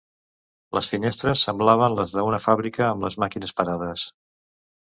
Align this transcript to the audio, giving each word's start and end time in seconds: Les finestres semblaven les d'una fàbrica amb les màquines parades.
Les 0.77 0.87
finestres 0.93 1.43
semblaven 1.49 1.97
les 1.99 2.15
d'una 2.21 2.41
fàbrica 2.47 2.85
amb 2.89 3.09
les 3.09 3.19
màquines 3.25 3.55
parades. 3.63 4.09